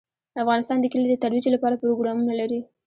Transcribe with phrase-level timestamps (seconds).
[0.43, 2.59] افغانستان د کلي د ترویج لپاره پروګرامونه لري.